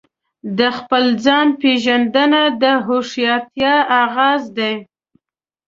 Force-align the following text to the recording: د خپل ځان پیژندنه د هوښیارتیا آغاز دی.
د 0.57 0.59
خپل 0.77 1.03
ځان 1.25 1.47
پیژندنه 1.61 2.41
د 2.61 2.63
هوښیارتیا 2.85 3.75
آغاز 4.03 4.41
دی. 4.57 4.73